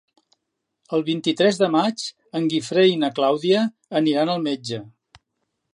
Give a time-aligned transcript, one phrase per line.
[0.97, 2.07] El vint-i-tres de maig
[2.41, 3.63] en Guifré i na Clàudia
[4.03, 4.83] aniran al metge.